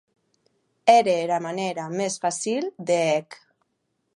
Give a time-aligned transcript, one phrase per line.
[0.97, 3.29] Ère era manèra mès facil de hè'c.